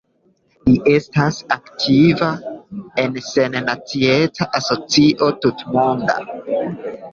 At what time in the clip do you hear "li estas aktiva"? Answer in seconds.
0.69-2.31